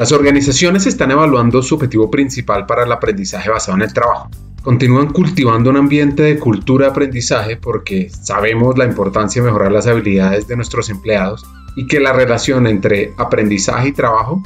[0.00, 4.30] Las organizaciones están evaluando su objetivo principal para el aprendizaje basado en el trabajo.
[4.62, 9.86] Continúan cultivando un ambiente de cultura de aprendizaje porque sabemos la importancia de mejorar las
[9.86, 11.44] habilidades de nuestros empleados
[11.76, 14.42] y que la relación entre aprendizaje y trabajo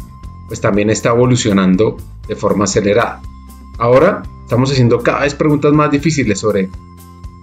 [0.48, 3.22] pues también está evolucionando de forma acelerada.
[3.78, 6.68] Ahora estamos haciendo cada vez preguntas más difíciles sobre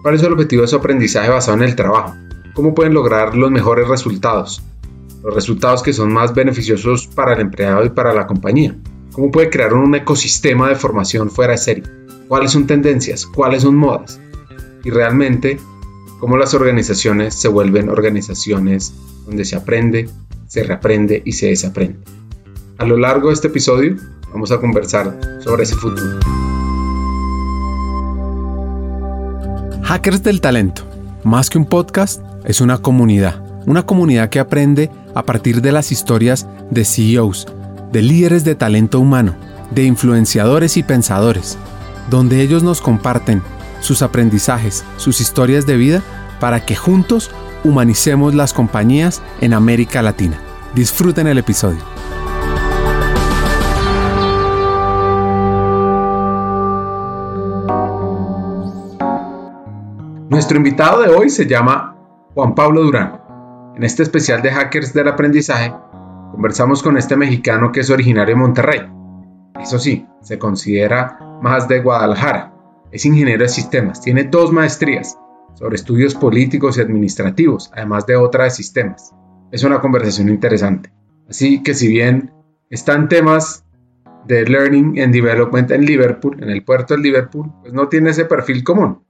[0.01, 2.13] cuál es el objetivo de su aprendizaje basado en el trabajo,
[2.55, 4.61] cómo pueden lograr los mejores resultados,
[5.23, 8.75] los resultados que son más beneficiosos para el empleado y para la compañía.
[9.11, 11.83] ¿Cómo puede crear un ecosistema de formación fuera de serie?
[12.27, 13.25] ¿Cuáles son tendencias?
[13.25, 14.19] ¿Cuáles son modas?
[14.83, 15.59] Y realmente,
[16.19, 18.93] cómo las organizaciones se vuelven organizaciones
[19.25, 20.09] donde se aprende,
[20.47, 21.99] se reaprende y se desaprende.
[22.77, 23.97] A lo largo de este episodio
[24.31, 26.19] vamos a conversar sobre ese futuro.
[29.83, 30.83] Hackers del Talento,
[31.25, 33.50] más que un podcast, es una comunidad.
[33.65, 37.47] Una comunidad que aprende a partir de las historias de CEOs,
[37.91, 39.35] de líderes de talento humano,
[39.69, 41.57] de influenciadores y pensadores,
[42.09, 43.43] donde ellos nos comparten
[43.79, 46.01] sus aprendizajes, sus historias de vida,
[46.39, 47.29] para que juntos
[47.63, 50.39] humanicemos las compañías en América Latina.
[50.73, 51.79] Disfruten el episodio.
[60.29, 61.95] Nuestro invitado de hoy se llama
[62.33, 63.20] Juan Pablo Durán.
[63.81, 65.73] En este especial de Hackers del Aprendizaje,
[66.29, 68.81] conversamos con este mexicano que es originario de Monterrey.
[69.59, 72.53] Eso sí, se considera más de Guadalajara.
[72.91, 75.17] Es ingeniero de sistemas, tiene dos maestrías
[75.55, 79.15] sobre estudios políticos y administrativos, además de otra de sistemas.
[79.51, 80.93] Es una conversación interesante.
[81.27, 82.31] Así que si bien
[82.69, 83.65] están temas
[84.27, 88.25] de Learning and Development en Liverpool, en el puerto de Liverpool, pues no tiene ese
[88.25, 89.01] perfil común.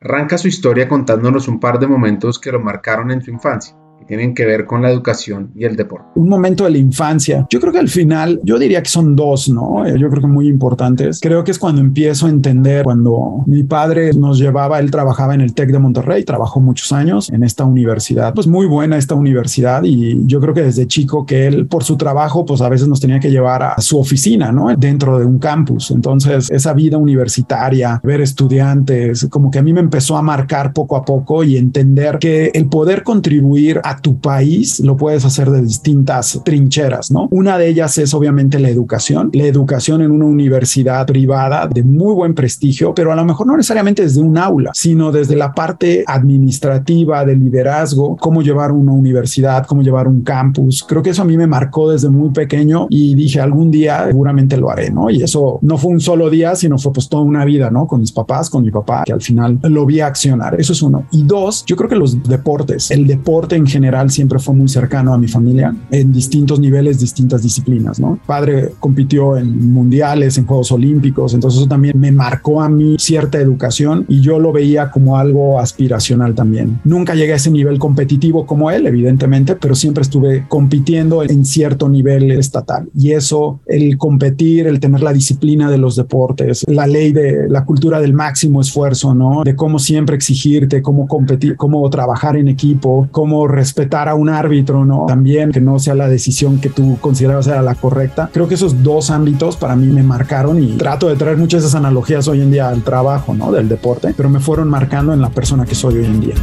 [0.00, 4.34] Arranca su historia contándonos un par de momentos que lo marcaron en su infancia tienen
[4.34, 6.06] que ver con la educación y el deporte.
[6.14, 7.46] Un momento de la infancia.
[7.50, 9.86] Yo creo que al final, yo diría que son dos, ¿no?
[9.96, 11.20] Yo creo que muy importantes.
[11.20, 15.40] Creo que es cuando empiezo a entender, cuando mi padre nos llevaba, él trabajaba en
[15.40, 19.82] el TEC de Monterrey, trabajó muchos años en esta universidad, pues muy buena esta universidad
[19.84, 23.00] y yo creo que desde chico que él por su trabajo, pues a veces nos
[23.00, 24.74] tenía que llevar a su oficina, ¿no?
[24.76, 25.90] Dentro de un campus.
[25.90, 30.96] Entonces, esa vida universitaria, ver estudiantes, como que a mí me empezó a marcar poco
[30.96, 35.62] a poco y entender que el poder contribuir a tu país lo puedes hacer de
[35.62, 37.28] distintas trincheras, ¿no?
[37.30, 42.14] Una de ellas es obviamente la educación, la educación en una universidad privada de muy
[42.14, 46.04] buen prestigio, pero a lo mejor no necesariamente desde un aula, sino desde la parte
[46.06, 50.84] administrativa, de liderazgo, cómo llevar una universidad, cómo llevar un campus.
[50.86, 54.56] Creo que eso a mí me marcó desde muy pequeño y dije algún día seguramente
[54.56, 55.10] lo haré, ¿no?
[55.10, 57.86] Y eso no fue un solo día, sino fue pues toda una vida, ¿no?
[57.86, 60.58] Con mis papás, con mi papá, que al final lo vi accionar.
[60.60, 61.06] Eso es uno.
[61.10, 64.68] Y dos, yo creo que los deportes, el deporte en general, general siempre fue muy
[64.68, 68.18] cercano a mi familia en distintos niveles, distintas disciplinas, ¿no?
[68.26, 73.38] Padre compitió en mundiales, en Juegos Olímpicos, entonces eso también me marcó a mí cierta
[73.38, 76.80] educación y yo lo veía como algo aspiracional también.
[76.84, 81.88] Nunca llegué a ese nivel competitivo como él, evidentemente, pero siempre estuve compitiendo en cierto
[81.88, 87.12] nivel estatal y eso, el competir, el tener la disciplina de los deportes, la ley
[87.12, 89.44] de la cultura del máximo esfuerzo, ¿no?
[89.44, 94.30] De cómo siempre exigirte, cómo competir, cómo trabajar en equipo, cómo respetar respetar a un
[94.30, 95.04] árbitro, ¿no?
[95.06, 98.30] También que no sea la decisión que tú considerabas era la correcta.
[98.32, 101.68] Creo que esos dos ámbitos para mí me marcaron y trato de traer muchas de
[101.68, 103.52] esas analogías hoy en día al trabajo, ¿no?
[103.52, 106.34] Del deporte, pero me fueron marcando en la persona que soy hoy en día.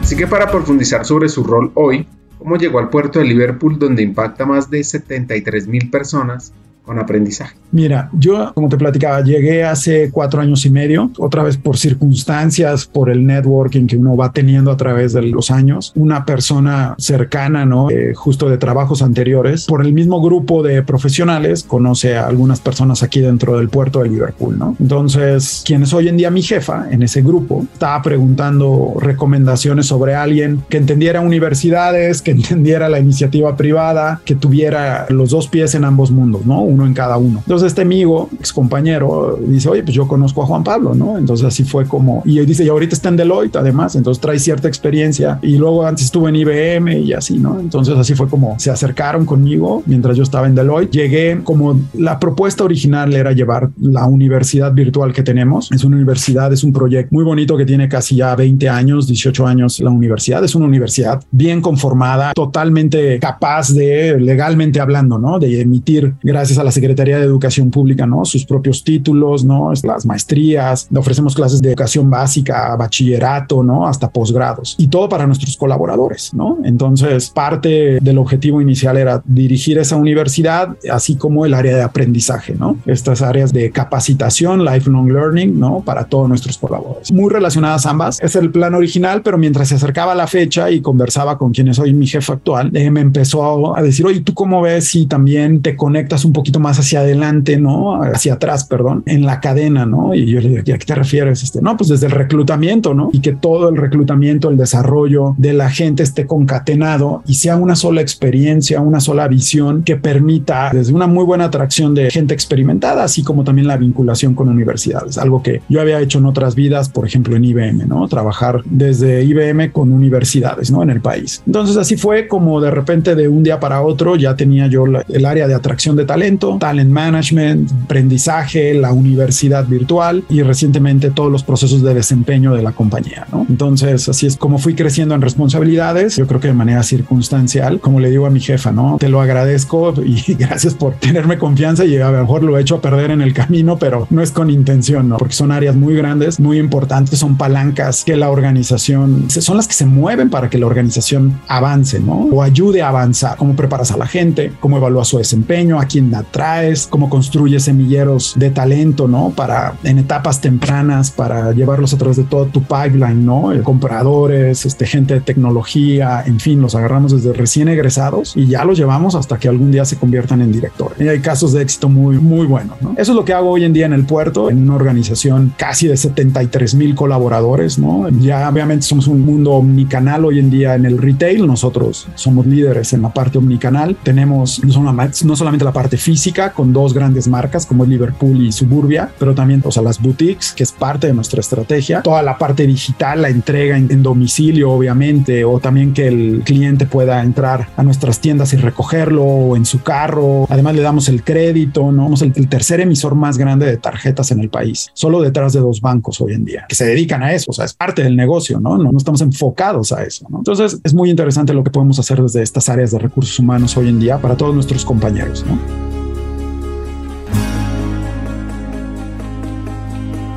[0.00, 2.06] Así que para profundizar sobre su rol hoy,
[2.38, 6.52] cómo llegó al puerto de Liverpool donde impacta más de 73 mil personas,
[6.84, 7.56] con aprendizaje?
[7.72, 12.86] Mira, yo, como te platicaba, llegué hace cuatro años y medio, otra vez por circunstancias,
[12.86, 17.64] por el networking que uno va teniendo a través de los años, una persona cercana,
[17.64, 17.90] ¿no?
[17.90, 23.02] Eh, justo de trabajos anteriores, por el mismo grupo de profesionales, conoce a algunas personas
[23.02, 24.76] aquí dentro del puerto de Liverpool, ¿no?
[24.78, 30.14] Entonces, quien es hoy en día mi jefa en ese grupo, estaba preguntando recomendaciones sobre
[30.14, 35.84] alguien que entendiera universidades, que entendiera la iniciativa privada, que tuviera los dos pies en
[35.84, 36.73] ambos mundos, ¿no?
[36.74, 37.38] Uno en cada uno.
[37.38, 41.18] Entonces este amigo, ex compañero, dice, oye, pues yo conozco a Juan Pablo, ¿no?
[41.18, 44.38] Entonces así fue como, y él dice, y ahorita está en Deloitte además, entonces trae
[44.38, 47.58] cierta experiencia y luego antes estuvo en IBM y así, ¿no?
[47.60, 50.92] Entonces así fue como se acercaron conmigo mientras yo estaba en Deloitte.
[50.92, 55.70] Llegué como la propuesta original era llevar la universidad virtual que tenemos.
[55.72, 59.46] Es una universidad, es un proyecto muy bonito que tiene casi ya 20 años, 18
[59.46, 60.42] años la universidad.
[60.44, 65.38] Es una universidad bien conformada, totalmente capaz de, legalmente hablando, ¿no?
[65.38, 68.24] De emitir, gracias a la Secretaría de Educación Pública, ¿no?
[68.24, 69.72] Sus propios títulos, ¿no?
[69.82, 73.86] Las maestrías, ofrecemos clases de educación básica, bachillerato, ¿no?
[73.86, 76.58] Hasta posgrados y todo para nuestros colaboradores, ¿no?
[76.64, 82.54] Entonces, parte del objetivo inicial era dirigir esa universidad, así como el área de aprendizaje,
[82.54, 82.76] ¿no?
[82.86, 85.80] Estas áreas de capacitación, lifelong learning, ¿no?
[85.80, 87.12] Para todos nuestros colaboradores.
[87.12, 88.20] Muy relacionadas ambas.
[88.20, 91.78] Es el plan original, pero mientras se acercaba la fecha y conversaba con quien es
[91.78, 95.62] hoy mi jefe actual, eh, me empezó a decir, oye, ¿tú cómo ves si también
[95.62, 98.02] te conectas un poquito más hacia adelante, ¿no?
[98.02, 100.14] Hacia atrás, perdón, en la cadena, ¿no?
[100.14, 101.42] Y yo le dije, ¿a qué te refieres?
[101.42, 103.10] Este, no, pues desde el reclutamiento, ¿no?
[103.12, 107.76] Y que todo el reclutamiento, el desarrollo de la gente esté concatenado y sea una
[107.76, 113.04] sola experiencia, una sola visión que permita desde una muy buena atracción de gente experimentada,
[113.04, 116.88] así como también la vinculación con universidades, algo que yo había hecho en otras vidas,
[116.88, 118.06] por ejemplo en IBM, ¿no?
[118.08, 120.82] Trabajar desde IBM con universidades, ¿no?
[120.82, 121.42] En el país.
[121.46, 125.26] Entonces así fue como de repente de un día para otro ya tenía yo el
[125.26, 131.42] área de atracción de talento, talent management, aprendizaje, la universidad virtual y recientemente todos los
[131.42, 133.46] procesos de desempeño de la compañía, ¿no?
[133.48, 138.00] Entonces así es como fui creciendo en responsabilidades, yo creo que de manera circunstancial, como
[138.00, 138.96] le digo a mi jefa, ¿no?
[138.98, 142.76] Te lo agradezco y gracias por tenerme confianza y a lo mejor lo he hecho
[142.76, 145.18] a perder en el camino, pero no es con intención, ¿no?
[145.18, 149.74] Porque son áreas muy grandes, muy importantes, son palancas que la organización, son las que
[149.74, 152.14] se mueven para que la organización avance, ¿no?
[152.14, 153.36] O ayude a avanzar.
[153.36, 154.52] ¿Cómo preparas a la gente?
[154.60, 155.80] ¿Cómo evalúas su desempeño?
[155.80, 156.88] ¿A quién atraes?
[156.88, 159.30] ¿Cómo construyes semilleros de talento, ¿no?
[159.30, 163.52] Para en etapas tempranas, para llevarlos a través de todo tu pipeline, ¿no?
[163.62, 168.76] Compradores, este, gente de tecnología, en fin, los agarramos desde recién egresados y ya los
[168.76, 171.00] llevamos hasta que algún día se conviertan en directores.
[171.00, 172.94] Y hay casos de éxito muy, muy buenos, ¿no?
[172.98, 175.86] Eso es lo que hago hoy en día en el puerto, en una organización casi
[175.86, 178.08] de 73 mil colaboradores, ¿no?
[178.08, 182.92] Ya obviamente somos un mundo omnicanal hoy en día en el retail, nosotros somos líderes
[182.92, 186.23] en la parte omnicanal, tenemos no solamente la parte física
[186.54, 190.62] con dos grandes marcas como Liverpool y Suburbia, pero también o sea, las boutiques, que
[190.62, 195.60] es parte de nuestra estrategia, toda la parte digital, la entrega en, domicilio, obviamente, o
[195.60, 200.46] también que el cliente pueda entrar a nuestras tiendas y recogerlo o en su carro.
[200.48, 202.04] Además, le damos el crédito, ¿no?
[202.04, 205.60] Somos el, el tercer emisor más grande de tarjetas en el país, solo detrás de
[205.60, 208.16] dos bancos hoy en día, que se dedican a eso, o sea, es parte del
[208.16, 208.76] negocio, ¿no?
[208.76, 210.38] No, no estamos enfocados a eso, ¿no?
[210.38, 213.88] Entonces, es muy interesante lo que podemos hacer desde estas áreas de recursos humanos hoy
[213.88, 215.93] en día para todos nuestros compañeros, ¿no?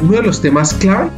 [0.07, 1.09] Uno de los temas clave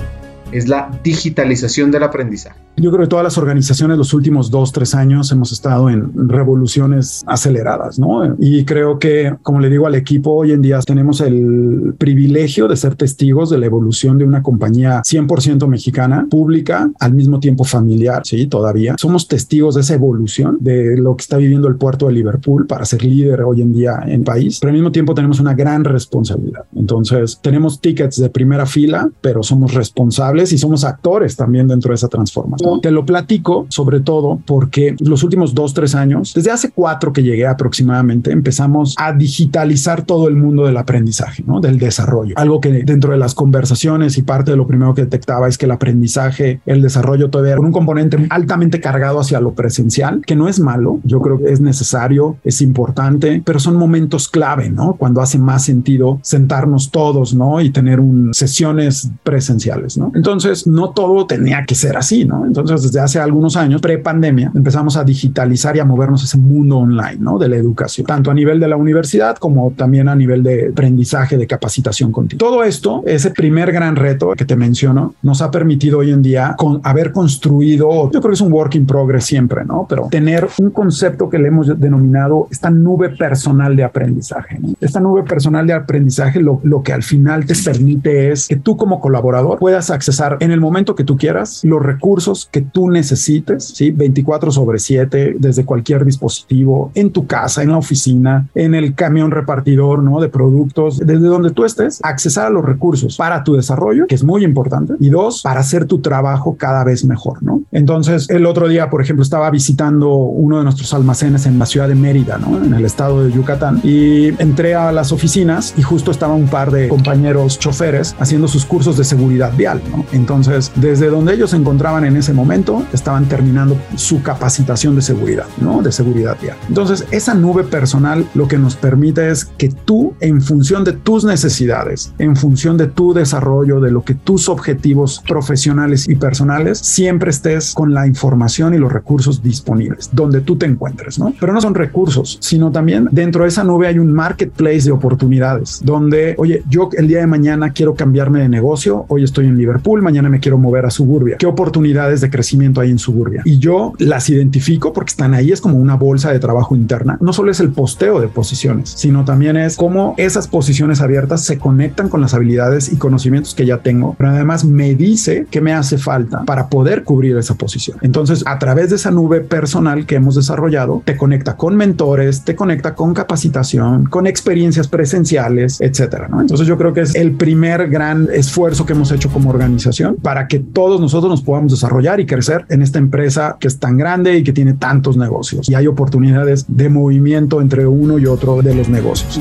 [0.52, 2.60] es la digitalización del aprendizaje.
[2.78, 7.24] Yo creo que todas las organizaciones los últimos dos, tres años hemos estado en revoluciones
[7.28, 8.36] aceleradas, ¿no?
[8.40, 12.78] Y creo que, como le digo al equipo, hoy en día tenemos el privilegio de
[12.78, 18.22] ser testigos de la evolución de una compañía 100% mexicana, pública, al mismo tiempo familiar,
[18.26, 18.48] ¿sí?
[18.48, 18.96] Todavía.
[18.98, 22.86] Somos testigos de esa evolución de lo que está viviendo el puerto de Liverpool para
[22.86, 26.64] ser líder hoy en día en país, pero al mismo tiempo tenemos una gran responsabilidad.
[26.76, 31.96] Entonces, tenemos tickets de primera fila, pero somos responsables y somos actores también dentro de
[31.96, 32.82] esa transformación.
[32.82, 37.24] Te lo platico sobre todo porque los últimos dos, tres años, desde hace cuatro que
[37.24, 41.60] llegué aproximadamente, empezamos a digitalizar todo el mundo del aprendizaje, ¿no?
[41.60, 42.36] Del desarrollo.
[42.38, 45.66] Algo que dentro de las conversaciones y parte de lo primero que detectaba es que
[45.66, 50.48] el aprendizaje, el desarrollo todavía con un componente altamente cargado hacia lo presencial, que no
[50.48, 54.94] es malo, yo creo que es necesario, es importante, pero son momentos clave, ¿no?
[54.94, 57.62] Cuando hace más sentido sentarnos todos, ¿no?
[57.62, 60.12] Y tener un, sesiones presenciales, ¿no?
[60.16, 60.29] Entonces,
[60.68, 62.46] no todo tenía que ser así, ¿no?
[62.46, 66.78] Entonces, entonces, desde hace algunos años, pre-pandemia, empezamos a digitalizar y a movernos ese mundo
[66.78, 67.40] online, ¿no?
[67.40, 71.38] De la educación, tanto a nivel de la universidad como también a nivel de aprendizaje,
[71.38, 72.40] de capacitación continua.
[72.40, 76.56] Todo esto, ese primer gran reto que te menciono, nos ha permitido hoy en día
[76.58, 79.86] con, haber construido, yo creo que es un work in progress siempre, ¿no?
[79.88, 84.60] Pero tener un concepto que le hemos denominado esta nube personal de aprendizaje.
[84.60, 84.74] ¿no?
[84.82, 88.78] Esta nube personal de aprendizaje lo, lo que al final te permite es que tú
[88.78, 93.66] como colaborador puedas accesar en el momento que tú quieras los recursos que tú necesites,
[93.66, 93.92] ¿sí?
[93.92, 99.32] 24 sobre 7, desde cualquier dispositivo, en tu casa, en la oficina, en el camión
[99.32, 100.20] repartidor, ¿no?
[100.20, 104.24] De productos, desde donde tú estés, accesar a los recursos para tu desarrollo, que es
[104.24, 107.64] muy importante, y dos, para hacer tu trabajo cada vez mejor, ¿no?
[107.72, 111.88] Entonces, el otro día, por ejemplo, estaba visitando uno de nuestros almacenes en la ciudad
[111.88, 112.64] de Mérida, ¿no?
[112.64, 116.72] En el estado de Yucatán, y entré a las oficinas y justo estaba un par
[116.72, 120.06] de compañeros choferes haciendo sus cursos de seguridad vial, ¿no?
[120.12, 125.46] Entonces, desde donde ellos se encontraban en ese momento, estaban terminando su capacitación de seguridad,
[125.60, 125.82] ¿no?
[125.82, 126.58] De seguridad vial.
[126.68, 131.24] Entonces, esa nube personal lo que nos permite es que tú, en función de tus
[131.24, 137.30] necesidades, en función de tu desarrollo, de lo que tus objetivos profesionales y personales, siempre
[137.30, 141.34] estés con la información y los recursos disponibles, donde tú te encuentres, ¿no?
[141.40, 145.82] Pero no son recursos, sino también dentro de esa nube hay un marketplace de oportunidades,
[145.84, 149.99] donde, oye, yo el día de mañana quiero cambiarme de negocio, hoy estoy en Liverpool,
[150.02, 151.38] mañana me quiero mover a Suburbia.
[151.38, 153.42] ¿Qué oportunidades de crecimiento hay en Suburbia?
[153.46, 157.18] Y yo las identifico porque están ahí, es como una bolsa de trabajo interna.
[157.22, 161.58] No solo es el posteo de posiciones, sino también es cómo esas posiciones abiertas se
[161.58, 165.74] conectan con las habilidades y conocimientos que ya tengo, pero además me dice qué me
[165.74, 167.98] hace falta para poder cubrir esa posición.
[168.02, 172.56] Entonces, a través de esa nube personal que hemos desarrollado, te conecta con mentores, te
[172.56, 176.28] conecta con capacitación, con experiencias presenciales, etcétera.
[176.28, 176.42] ¿no?
[176.42, 179.89] Entonces, yo creo que es el primer gran esfuerzo que hemos hecho como organización
[180.22, 183.98] para que todos nosotros nos podamos desarrollar y crecer en esta empresa que es tan
[183.98, 188.62] grande y que tiene tantos negocios y hay oportunidades de movimiento entre uno y otro
[188.62, 189.40] de los negocios.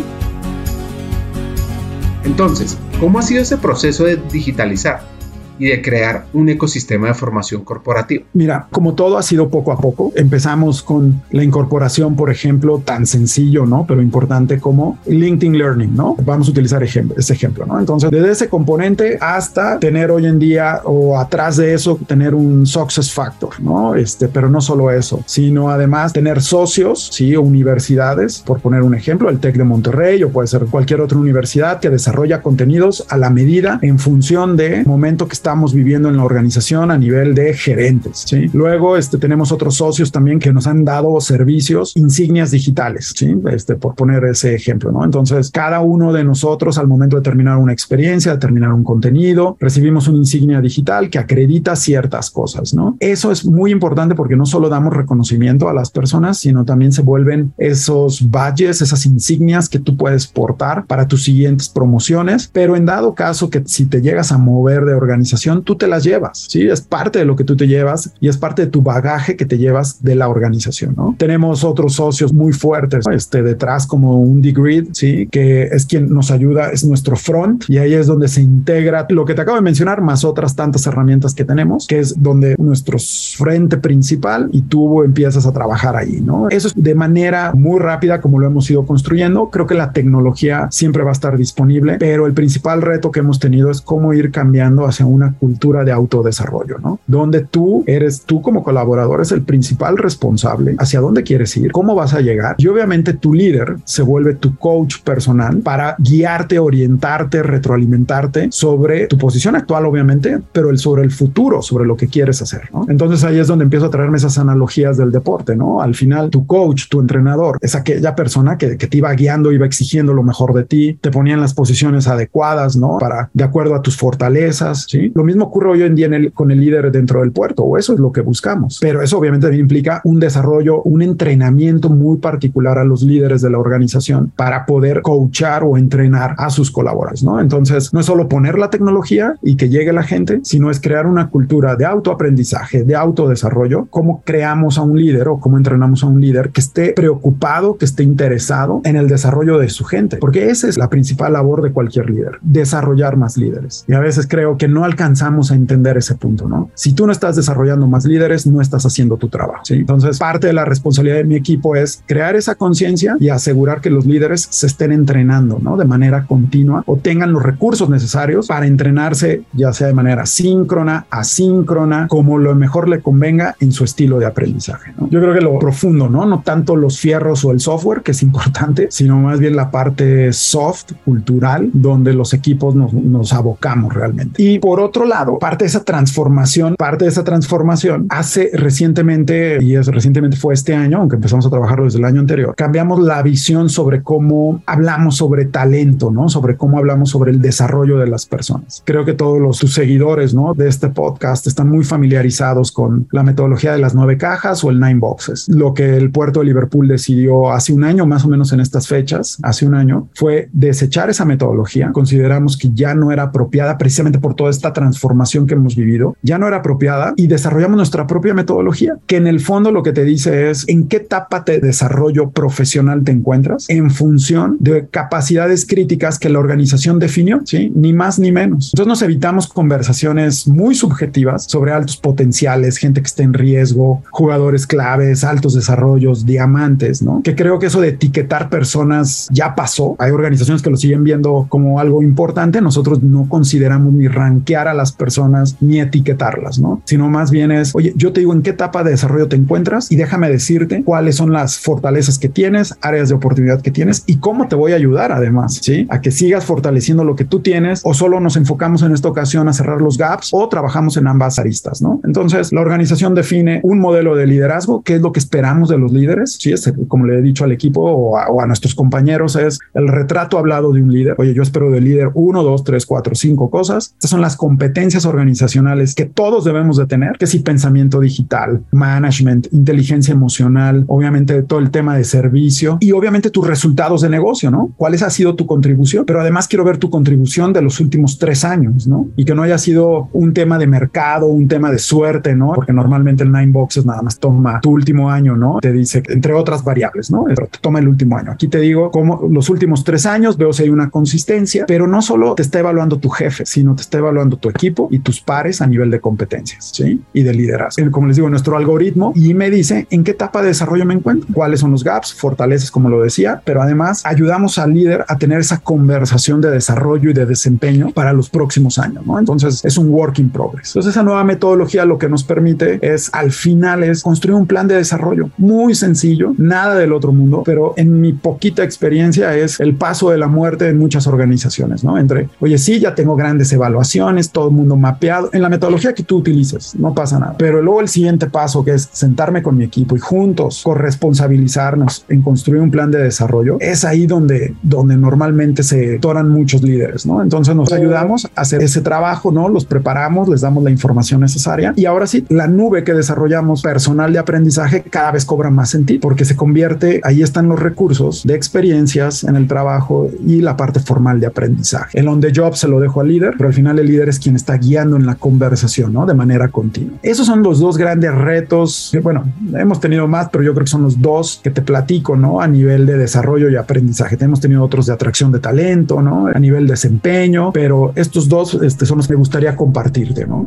[2.25, 5.18] Entonces, ¿cómo ha sido ese proceso de digitalizar?
[5.59, 8.25] Y de crear un ecosistema de formación corporativa?
[8.33, 13.07] Mira, como todo ha sido poco a poco, empezamos con la incorporación, por ejemplo, tan
[13.07, 13.85] sencillo, ¿no?
[13.87, 16.17] Pero importante como LinkedIn Learning, ¿no?
[16.25, 17.79] Vamos a utilizar ejemplo, ese ejemplo, ¿no?
[17.79, 22.67] Entonces, desde ese componente hasta tener hoy en día o atrás de eso, tener un
[22.67, 23.95] success factor, ¿no?
[23.95, 27.37] Este, pero no solo eso, sino además tener socios, ¿sí?
[27.37, 31.81] Universidades, por poner un ejemplo, el TEC de Monterrey o puede ser cualquier otra universidad
[31.81, 36.19] que desarrolla contenidos a la medida en función de momento que está estamos viviendo en
[36.19, 38.25] la organización a nivel de gerentes.
[38.26, 38.50] ¿sí?
[38.52, 43.35] Luego este, tenemos otros socios también que nos han dado servicios, insignias digitales, ¿sí?
[43.50, 44.93] este, por poner ese ejemplo.
[44.93, 45.02] ¿no?
[45.02, 49.57] Entonces, cada uno de nosotros al momento de terminar una experiencia, de terminar un contenido,
[49.59, 52.75] recibimos una insignia digital que acredita ciertas cosas.
[52.75, 52.99] ¿no?
[53.00, 57.00] Eso es muy importante porque no solo damos reconocimiento a las personas, sino también se
[57.00, 62.50] vuelven esos badges, esas insignias que tú puedes portar para tus siguientes promociones.
[62.52, 66.04] Pero en dado caso que si te llegas a mover de organización, tú te las
[66.04, 66.68] llevas, ¿sí?
[66.68, 69.45] Es parte de lo que tú te llevas y es parte de tu bagaje que
[69.45, 71.14] te llevas de la organización, ¿no?
[71.18, 75.28] Tenemos otros socios muy fuertes, este, detrás como un Degrid, ¿sí?
[75.30, 79.25] Que es quien nos ayuda, es nuestro front y ahí es donde se integra lo
[79.25, 82.99] que te acabo de mencionar, más otras tantas herramientas que tenemos, que es donde nuestro
[82.99, 86.49] frente principal y tú empiezas a trabajar ahí, ¿no?
[86.49, 89.50] Eso es de manera muy rápida como lo hemos ido construyendo.
[89.50, 93.38] Creo que la tecnología siempre va a estar disponible, pero el principal reto que hemos
[93.38, 97.01] tenido es cómo ir cambiando hacia una cultura de autodesarrollo, ¿no?
[97.07, 101.95] Donde tú eres, tú como colaborador, es el principal responsable hacia dónde quieres ir, cómo
[101.95, 102.57] vas a llegar.
[102.59, 109.19] Y obviamente tu líder se vuelve tu coach personal para guiarte, orientarte, retroalimentarte sobre tu
[109.19, 112.87] posición actual, obviamente, pero el sobre el futuro, sobre lo que quieres hacer, ¿no?
[112.89, 115.81] Entonces ahí es donde empiezo a traerme esas analogías del deporte, ¿no?
[115.81, 119.67] Al final, tu coach, tu entrenador, es aquella persona que, que te iba guiando, iba
[119.67, 122.99] exigiendo lo mejor de ti, te ponía en las posiciones adecuadas, ¿no?
[122.99, 125.08] Para, de acuerdo a tus fortalezas, ¿sí?
[125.15, 128.00] Lo mismo ocurre hoy en día con el líder dentro del puerto, o eso es
[128.00, 128.79] lo que buscamos.
[128.81, 133.59] Pero eso obviamente implica un desarrollo, un entrenamiento muy particular a los líderes de la
[133.59, 137.41] organización para poder coachar o entrenar a sus colaboradores, ¿no?
[137.41, 141.07] Entonces, no es solo poner la tecnología y que llegue la gente, sino es crear
[141.07, 146.07] una cultura de autoaprendizaje, de autodesarrollo, cómo creamos a un líder o cómo entrenamos a
[146.07, 150.50] un líder que esté preocupado, que esté interesado en el desarrollo de su gente, porque
[150.50, 153.85] esa es la principal labor de cualquier líder, desarrollar más líderes.
[153.87, 156.71] Y a veces creo que no alcanzamos a entender ese punto, ¿no?
[156.75, 159.75] Si tú no estás desarrollando más líderes, no estás haciendo tu trabajo, ¿sí?
[159.75, 163.90] Entonces, parte de la responsabilidad de mi equipo es crear esa conciencia y asegurar que
[163.90, 165.76] los líderes se estén entrenando, ¿no?
[165.76, 171.07] De manera continua o tengan los recursos necesarios para entrenarse, ya sea de manera síncrona,
[171.11, 175.09] asíncrona, como lo mejor le convenga en su estilo de aprendizaje, ¿no?
[175.11, 176.26] Yo creo que lo profundo, ¿no?
[176.26, 180.33] No tanto los fierros o el software, que es importante, sino más bien la parte
[180.33, 184.43] soft, cultural, donde los equipos nos, nos abocamos realmente.
[184.43, 189.76] Y por otro lado, parte de esa transformación, parte de esa transformación hace recientemente, y
[189.76, 193.23] es recientemente fue este año, aunque empezamos a trabajarlo desde el año anterior, cambiamos la
[193.23, 196.28] visión sobre cómo hablamos sobre talento, ¿no?
[196.28, 198.83] Sobre cómo hablamos sobre el desarrollo de las personas.
[198.85, 200.54] Creo que todos los sus seguidores, ¿no?
[200.54, 204.78] De este podcast están muy familiarizados con la metodología de las nueve cajas o el
[204.78, 205.49] nine boxes.
[205.49, 208.87] Lo que el puerto de Liverpool decidió hace un año, más o menos en estas
[208.87, 211.90] fechas, hace un año, fue desechar esa metodología.
[211.92, 216.39] Consideramos que ya no era apropiada precisamente por toda esta transformación que hemos vivido ya
[216.39, 220.05] no era apropiada y desarrollamos nuestra propia metodología, que en el fondo lo que te
[220.05, 226.19] dice es en qué etapa de desarrollo profesional te encuentras en función de capacidades críticas
[226.19, 227.73] que la organización definió, ¿sí?
[227.75, 228.71] Ni más ni menos.
[228.73, 234.67] Entonces nos evitamos conversaciones muy subjetivas sobre altos potenciales, gente que esté en riesgo, jugadores
[234.67, 237.23] claves, altos desarrollos, diamantes, ¿no?
[237.23, 239.97] Que creo que eso de etiquetar personas ya pasó.
[239.99, 242.61] Hay organizaciones que lo siguen viendo como algo importante.
[242.61, 246.83] Nosotros no consideramos ni rankear a las personas ni etiquetarlas, ¿no?
[246.85, 249.91] Sino más bien es, oye, yo te digo en qué etapa de desarrollo te encuentras
[249.91, 254.19] y déjame decirte cuáles son las fortalezas que tienes, áreas de oportunidad que tienes y
[254.19, 255.87] cómo te voy a ayudar además, ¿sí?
[255.91, 259.49] A que sigas fortaleciendo lo que tú tienes o solo nos enfocamos en esta ocasión
[259.49, 262.01] a cerrar los gaps o trabajamos en ambas aristas, ¿no?
[262.05, 265.93] Entonces, la organización define un modelo de liderazgo, qué es lo que esperamos de los
[265.93, 266.53] líderes, ¿sí?
[266.53, 269.89] Es, como le he dicho al equipo o a, o a nuestros compañeros, es el
[269.89, 271.15] retrato hablado de un líder.
[271.19, 273.93] Oye, yo espero del líder uno, dos, tres, cuatro, cinco cosas.
[273.95, 274.58] Estas son las competencias
[275.05, 281.59] organizacionales que todos debemos de tener, que si pensamiento digital, management, inteligencia emocional, obviamente todo
[281.59, 284.71] el tema de servicio y obviamente tus resultados de negocio, ¿no?
[284.77, 286.05] ¿Cuáles ha sido tu contribución?
[286.07, 289.09] Pero además quiero ver tu contribución de los últimos tres años, ¿no?
[289.17, 292.53] Y que no haya sido un tema de mercado, un tema de suerte, ¿no?
[292.55, 295.59] Porque normalmente el Nine Boxes nada más toma tu último año, ¿no?
[295.61, 297.25] Te dice, entre otras variables, ¿no?
[297.27, 298.33] Pero te toma el último año.
[298.33, 302.03] Aquí te digo, como los últimos tres años veo si hay una consistencia, pero no
[302.03, 305.61] solo te está evaluando tu jefe, sino te está evaluando tu equipo y tus pares
[305.61, 307.00] a nivel de competencias, ¿sí?
[307.12, 307.90] Y de liderazgo.
[307.90, 311.28] Como les digo, nuestro algoritmo y me dice en qué etapa de desarrollo me encuentro,
[311.33, 315.40] cuáles son los gaps, fortalezas, como lo decía, pero además ayudamos al líder a tener
[315.40, 319.19] esa conversación de desarrollo y de desempeño para los próximos años, ¿no?
[319.19, 320.71] Entonces es un work in progress.
[320.71, 324.69] Entonces esa nueva metodología lo que nos permite es al final es construir un plan
[324.69, 329.75] de desarrollo muy sencillo, nada del otro mundo, pero en mi poquita experiencia es el
[329.75, 331.99] paso de la muerte en muchas organizaciones, ¿no?
[331.99, 336.04] Entre, oye, sí, ya tengo grandes evaluaciones, todo el mundo mapeado, en la metodología que
[336.04, 337.35] tú utilices, no pasa nada.
[337.37, 342.23] Pero luego el siguiente paso que es sentarme con mi equipo y juntos corresponsabilizarnos en
[342.23, 347.21] construir un plan de desarrollo, es ahí donde, donde normalmente se toran muchos líderes, ¿no?
[347.21, 349.49] Entonces nos ayudamos a hacer ese trabajo, ¿no?
[349.49, 354.12] Los preparamos, les damos la información necesaria y ahora sí, la nube que desarrollamos personal
[354.12, 358.37] de aprendizaje cada vez cobra más sentido porque se convierte, ahí están los recursos de
[358.37, 361.99] experiencias en el trabajo y la parte formal de aprendizaje.
[361.99, 364.25] El on the job se lo dejo al líder, pero al final el líder es
[364.25, 366.07] quien está guiando en la conversación, ¿no?
[366.07, 366.99] De manera continua.
[367.03, 368.91] Esos son los dos grandes retos.
[368.93, 372.17] Que, bueno, hemos tenido más, pero yo creo que son los dos que te platico,
[372.17, 372.41] ¿no?
[372.41, 374.17] A nivel de desarrollo y aprendizaje.
[374.21, 376.27] Hemos tenido otros de atracción de talento, ¿no?
[376.27, 380.47] A nivel de desempeño, pero estos dos este, son los que me gustaría compartirte, ¿no?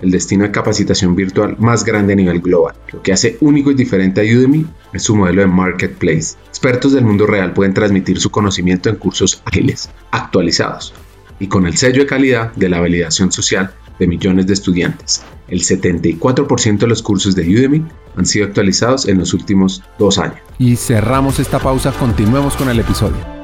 [0.00, 2.74] el destino de capacitación virtual más grande a nivel global.
[2.92, 6.36] Lo que hace único y diferente a Udemy es su modelo de marketplace.
[6.48, 10.94] Expertos del mundo real pueden transmitir su conocimiento en cursos ágiles, actualizados
[11.40, 15.22] y con el sello de calidad de la validación social de millones de estudiantes.
[15.48, 17.84] El 74% de los cursos de Udemy
[18.16, 20.38] han sido actualizados en los últimos dos años.
[20.58, 23.37] Y cerramos esta pausa, continuemos con el episodio.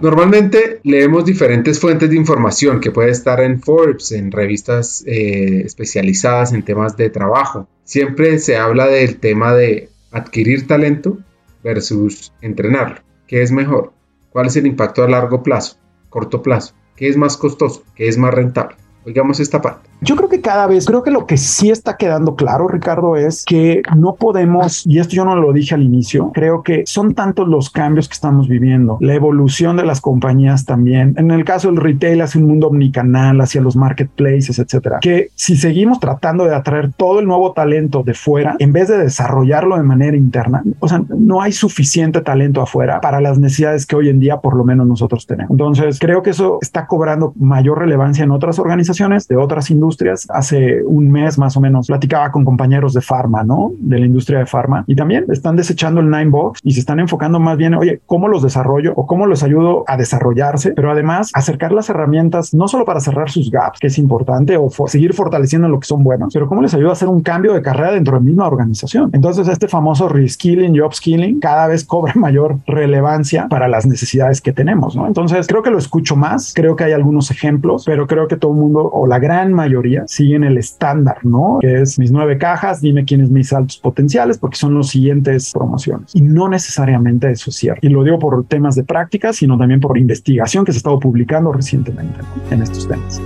[0.00, 6.52] Normalmente leemos diferentes fuentes de información que puede estar en Forbes, en revistas eh, especializadas
[6.52, 7.68] en temas de trabajo.
[7.82, 11.18] Siempre se habla del tema de adquirir talento
[11.64, 13.00] versus entrenarlo.
[13.26, 13.92] ¿Qué es mejor?
[14.30, 15.78] ¿Cuál es el impacto a largo plazo,
[16.10, 16.74] corto plazo?
[16.94, 17.82] ¿Qué es más costoso?
[17.96, 18.76] ¿Qué es más rentable?
[19.08, 19.88] Oigamos esta parte.
[20.00, 23.44] Yo creo que cada vez, creo que lo que sí está quedando claro, Ricardo, es
[23.44, 27.48] que no podemos, y esto yo no lo dije al inicio, creo que son tantos
[27.48, 31.14] los cambios que estamos viviendo, la evolución de las compañías también.
[31.16, 35.56] En el caso del retail hacia un mundo omnicanal, hacia los marketplaces, etcétera, que si
[35.56, 39.84] seguimos tratando de atraer todo el nuevo talento de fuera, en vez de desarrollarlo de
[39.84, 44.20] manera interna, o sea, no hay suficiente talento afuera para las necesidades que hoy en
[44.20, 45.50] día por lo menos nosotros tenemos.
[45.50, 48.97] Entonces, creo que eso está cobrando mayor relevancia en otras organizaciones,
[49.28, 50.26] de otras industrias.
[50.30, 53.72] Hace un mes más o menos platicaba con compañeros de farma, ¿no?
[53.78, 57.00] De la industria de farma y también están desechando el Nine Box y se están
[57.00, 60.72] enfocando más bien, oye, ¿cómo los desarrollo o cómo los ayudo a desarrollarse?
[60.72, 64.70] Pero además acercar las herramientas no solo para cerrar sus gaps, que es importante, o
[64.86, 67.62] seguir fortaleciendo lo que son buenos, pero cómo les ayuda a hacer un cambio de
[67.62, 69.10] carrera dentro de la misma organización.
[69.12, 74.52] Entonces, este famoso reskilling y upskilling cada vez cobra mayor relevancia para las necesidades que
[74.52, 75.06] tenemos, ¿no?
[75.06, 78.52] Entonces, creo que lo escucho más, creo que hay algunos ejemplos, pero creo que todo
[78.52, 81.58] el mundo o la gran mayoría siguen el estándar, ¿no?
[81.60, 86.14] Que es mis nueve cajas, dime quiénes mis altos potenciales, porque son los siguientes promociones.
[86.14, 87.86] Y no necesariamente eso es cierto.
[87.86, 90.98] Y lo digo por temas de práctica, sino también por investigación que se ha estado
[90.98, 92.18] publicando recientemente
[92.50, 93.20] en estos temas.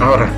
[0.00, 0.30] Ahora,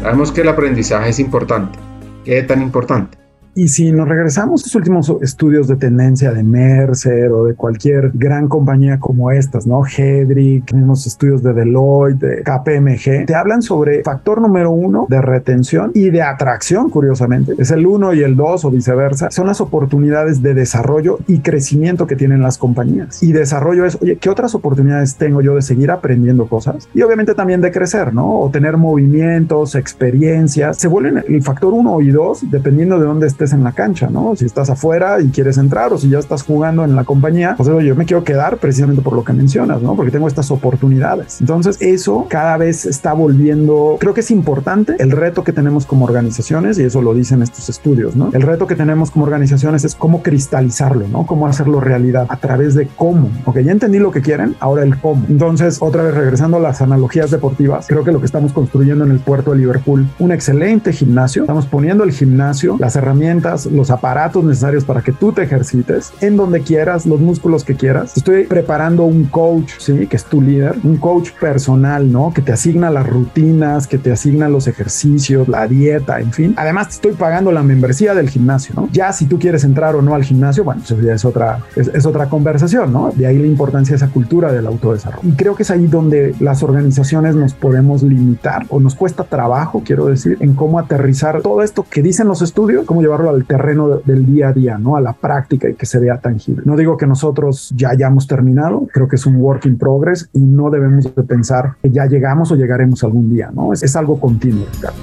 [0.00, 1.78] sabemos que el aprendizaje es importante.
[2.24, 3.21] ¿Qué tan importante?
[3.54, 8.10] Y si nos regresamos a los últimos estudios de tendencia de Mercer o de cualquier
[8.14, 9.82] gran compañía como estas, ¿no?
[9.84, 15.90] Hedrick, mismos estudios de Deloitte, de KPMG, te hablan sobre factor número uno de retención
[15.92, 17.52] y de atracción, curiosamente.
[17.58, 19.30] Es el uno y el dos o viceversa.
[19.30, 23.22] Son las oportunidades de desarrollo y crecimiento que tienen las compañías.
[23.22, 26.88] Y desarrollo es, oye, ¿qué otras oportunidades tengo yo de seguir aprendiendo cosas?
[26.94, 28.40] Y obviamente también de crecer, ¿no?
[28.40, 30.78] O tener movimientos, experiencias.
[30.78, 34.36] Se vuelven el factor uno y dos dependiendo de dónde estés en la cancha, ¿no?
[34.36, 37.68] Si estás afuera y quieres entrar o si ya estás jugando en la compañía, pues
[37.68, 39.96] yo me quiero quedar precisamente por lo que mencionas, ¿no?
[39.96, 41.40] Porque tengo estas oportunidades.
[41.40, 46.04] Entonces eso cada vez está volviendo, creo que es importante el reto que tenemos como
[46.04, 48.30] organizaciones y eso lo dicen estos estudios, ¿no?
[48.32, 51.26] El reto que tenemos como organizaciones es cómo cristalizarlo, ¿no?
[51.26, 53.30] Cómo hacerlo realidad a través de cómo.
[53.46, 55.24] Ok, ya entendí lo que quieren, ahora el cómo.
[55.28, 59.10] Entonces, otra vez regresando a las analogías deportivas, creo que lo que estamos construyendo en
[59.10, 63.22] el puerto de Liverpool, un excelente gimnasio, estamos poniendo el gimnasio, las herramientas
[63.70, 68.16] los aparatos necesarios para que tú te ejercites en donde quieras, los músculos que quieras.
[68.16, 70.06] Estoy preparando un coach, ¿sí?
[70.06, 72.32] Que es tu líder, un coach personal, ¿no?
[72.34, 76.54] Que te asigna las rutinas, que te asigna los ejercicios, la dieta, en fin.
[76.56, 78.88] Además, te estoy pagando la membresía del gimnasio, ¿no?
[78.92, 82.06] Ya si tú quieres entrar o no al gimnasio, bueno, eso ya es otra, es,
[82.06, 83.12] otra conversación, ¿no?
[83.14, 85.28] De ahí la importancia de esa cultura del autodesarrollo.
[85.28, 89.82] Y creo que es ahí donde las organizaciones nos podemos limitar o nos cuesta trabajo,
[89.84, 94.00] quiero decir, en cómo aterrizar todo esto que dicen los estudios, cómo llevarlo al terreno
[94.04, 94.96] del día a día, ¿no?
[94.96, 96.62] A la práctica y que se vea tangible.
[96.64, 100.40] No digo que nosotros ya hayamos terminado, creo que es un work in progress y
[100.40, 103.72] no debemos de pensar que ya llegamos o llegaremos algún día, ¿no?
[103.72, 104.98] Es, es algo continuo, Ricardo.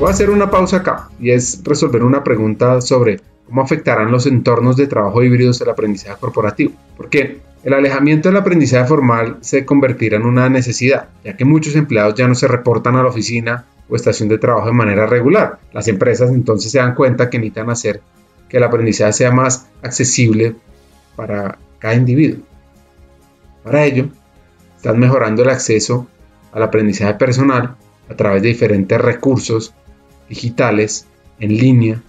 [0.00, 4.26] Voy a hacer una pausa acá y es resolver una pregunta sobre cómo afectarán los
[4.26, 6.72] entornos de trabajo híbridos el aprendizaje corporativo.
[6.96, 7.40] ¿Por qué?
[7.64, 12.28] El alejamiento del aprendizaje formal se convertirá en una necesidad, ya que muchos empleados ya
[12.28, 15.58] no se reportan a la oficina o estación de trabajo de manera regular.
[15.72, 18.00] Las empresas entonces se dan cuenta que necesitan hacer
[18.48, 20.54] que el aprendizaje sea más accesible
[21.16, 22.44] para cada individuo.
[23.64, 24.08] Para ello,
[24.76, 26.06] están mejorando el acceso
[26.52, 27.76] al aprendizaje personal
[28.08, 29.74] a través de diferentes recursos
[30.28, 31.06] digitales
[31.40, 32.02] en línea,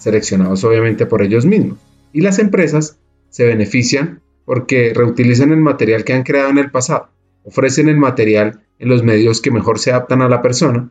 [0.00, 1.78] seleccionados obviamente por ellos mismos.
[2.12, 7.10] Y las empresas se benefician porque reutilizan el material que han creado en el pasado,
[7.44, 10.90] ofrecen el material en los medios que mejor se adaptan a la persona,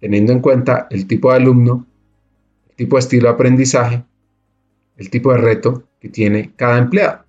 [0.00, 1.86] teniendo en cuenta el tipo de alumno,
[2.70, 4.04] el tipo de estilo de aprendizaje,
[4.96, 7.24] el tipo de reto que tiene cada empleado.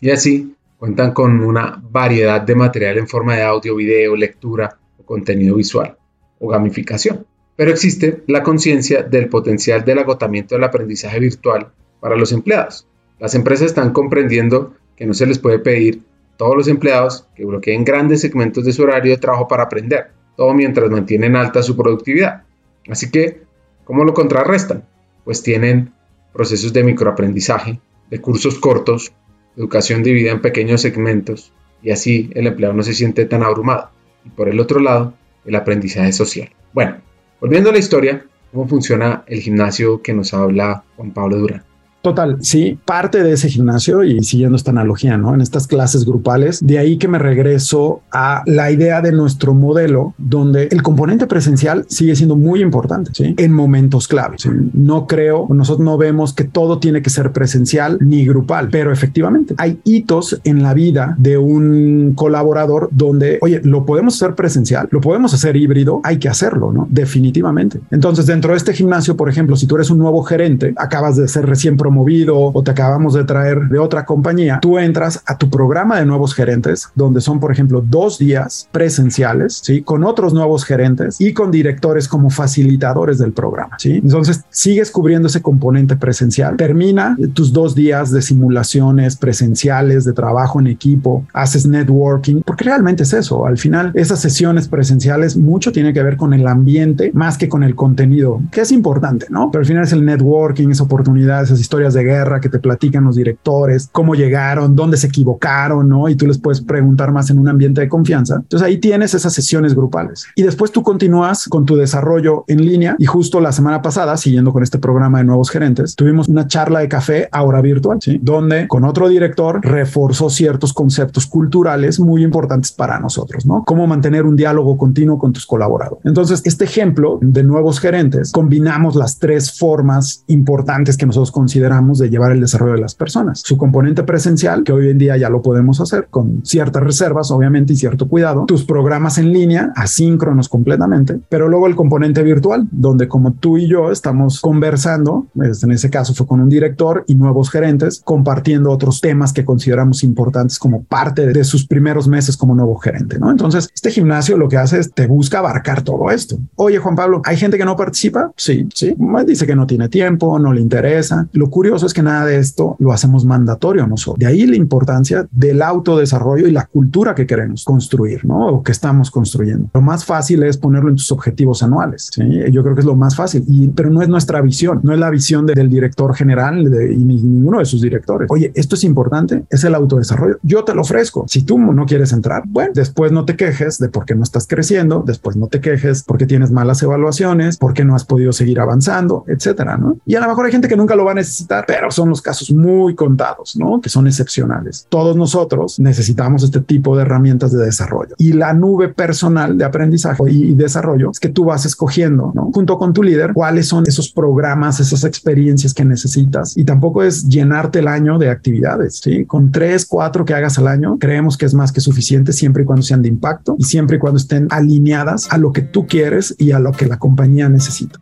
[0.00, 5.04] Y así cuentan con una variedad de material en forma de audio, video, lectura o
[5.04, 5.98] contenido visual
[6.38, 7.26] o gamificación.
[7.60, 11.70] Pero existe la conciencia del potencial del agotamiento del aprendizaje virtual
[12.00, 12.86] para los empleados.
[13.18, 16.00] Las empresas están comprendiendo que no se les puede pedir
[16.32, 20.10] a todos los empleados que bloqueen grandes segmentos de su horario de trabajo para aprender,
[20.38, 22.44] todo mientras mantienen alta su productividad.
[22.88, 23.42] Así que,
[23.84, 24.84] ¿cómo lo contrarrestan?
[25.24, 25.92] Pues tienen
[26.32, 29.12] procesos de microaprendizaje, de cursos cortos,
[29.58, 33.90] educación dividida en pequeños segmentos, y así el empleado no se siente tan abrumado.
[34.24, 35.12] Y por el otro lado,
[35.44, 36.48] el aprendizaje social.
[36.72, 37.02] Bueno,
[37.40, 41.69] volviendo a la historia, ¿cómo funciona el gimnasio que nos habla Juan Pablo Durán?
[42.02, 45.34] Total, sí, parte de ese gimnasio y siguiendo esta analogía, ¿no?
[45.34, 50.14] En estas clases grupales, de ahí que me regreso a la idea de nuestro modelo,
[50.16, 53.34] donde el componente presencial sigue siendo muy importante, ¿sí?
[53.36, 54.48] En momentos claves.
[54.72, 59.54] No creo, nosotros no vemos que todo tiene que ser presencial ni grupal, pero efectivamente
[59.58, 65.02] hay hitos en la vida de un colaborador donde, oye, lo podemos hacer presencial, lo
[65.02, 66.86] podemos hacer híbrido, hay que hacerlo, ¿no?
[66.90, 67.80] Definitivamente.
[67.90, 71.28] Entonces, dentro de este gimnasio, por ejemplo, si tú eres un nuevo gerente, acabas de
[71.28, 75.50] ser recién promovido o te acabamos de traer de otra compañía, tú entras a tu
[75.50, 79.82] programa de nuevos gerentes, donde son, por ejemplo, dos días presenciales, ¿sí?
[79.82, 84.00] Con otros nuevos gerentes y con directores como facilitadores del programa, ¿sí?
[84.04, 90.60] Entonces, sigues cubriendo ese componente presencial, termina tus dos días de simulaciones presenciales, de trabajo
[90.60, 93.46] en equipo, haces networking, porque realmente es eso.
[93.46, 97.64] Al final, esas sesiones presenciales mucho tiene que ver con el ambiente más que con
[97.64, 99.50] el contenido, que es importante, ¿no?
[99.50, 103.04] Pero al final es el networking, esa oportunidad, esas historias de guerra que te platican
[103.04, 106.08] los directores, cómo llegaron, dónde se equivocaron, ¿no?
[106.08, 108.36] Y tú les puedes preguntar más en un ambiente de confianza.
[108.36, 110.26] Entonces ahí tienes esas sesiones grupales.
[110.34, 114.52] Y después tú continúas con tu desarrollo en línea y justo la semana pasada, siguiendo
[114.52, 118.20] con este programa de nuevos gerentes, tuvimos una charla de café ahora virtual, ¿sí?
[118.22, 123.64] Donde con otro director reforzó ciertos conceptos culturales muy importantes para nosotros, ¿no?
[123.64, 126.04] Cómo mantener un diálogo continuo con tus colaboradores.
[126.04, 132.10] Entonces, este ejemplo de nuevos gerentes, combinamos las tres formas importantes que nosotros consideramos de
[132.10, 133.42] llevar el desarrollo de las personas.
[133.44, 137.72] Su componente presencial, que hoy en día ya lo podemos hacer con ciertas reservas, obviamente,
[137.72, 138.44] y cierto cuidado.
[138.46, 143.68] Tus programas en línea, asíncronos completamente, pero luego el componente virtual, donde como tú y
[143.68, 149.00] yo estamos conversando, en ese caso fue con un director y nuevos gerentes, compartiendo otros
[149.00, 153.30] temas que consideramos importantes como parte de sus primeros meses como nuevo gerente, ¿no?
[153.30, 156.36] Entonces, este gimnasio lo que hace es te busca abarcar todo esto.
[156.56, 158.32] Oye, Juan Pablo, ¿hay gente que no participa?
[158.36, 158.96] Sí, sí.
[159.26, 161.28] Dice que no tiene tiempo, no le interesa.
[161.32, 164.18] Lo curioso es que nada de esto lo hacemos mandatorio nosotros.
[164.18, 168.46] De ahí la importancia del autodesarrollo y la cultura que queremos construir, ¿no?
[168.46, 169.68] O que estamos construyendo.
[169.74, 172.08] Lo más fácil es ponerlo en tus objetivos anuales.
[172.14, 172.22] ¿sí?
[172.50, 174.98] Yo creo que es lo más fácil, y, pero no es nuestra visión, no es
[174.98, 178.30] la visión del director general de, y ninguno de sus directores.
[178.30, 180.38] Oye, esto es importante, es el autodesarrollo.
[180.42, 181.26] Yo te lo ofrezco.
[181.28, 184.46] Si tú no quieres entrar, bueno, después no te quejes de por qué no estás
[184.46, 189.24] creciendo, después no te quejes porque tienes malas evaluaciones, porque no has podido seguir avanzando,
[189.26, 189.98] etcétera, ¿no?
[190.06, 192.22] Y a lo mejor hay gente que nunca lo va a necesitar, pero son los
[192.22, 193.80] casos muy contados, ¿no?
[193.80, 194.86] Que son excepcionales.
[194.88, 200.22] Todos nosotros necesitamos este tipo de herramientas de desarrollo y la nube personal de aprendizaje
[200.30, 202.50] y desarrollo es que tú vas escogiendo, ¿no?
[202.52, 207.28] Junto con tu líder, cuáles son esos programas, esas experiencias que necesitas y tampoco es
[207.28, 209.24] llenarte el año de actividades, ¿sí?
[209.24, 212.66] Con tres, cuatro que hagas al año, creemos que es más que suficiente siempre y
[212.66, 216.34] cuando sean de impacto y siempre y cuando estén alineadas a lo que tú quieres
[216.38, 218.00] y a lo que la compañía necesita.